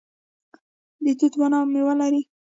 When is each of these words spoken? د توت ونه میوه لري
د 1.03 1.05
توت 1.19 1.33
ونه 1.37 1.59
میوه 1.73 1.93
لري 2.01 2.21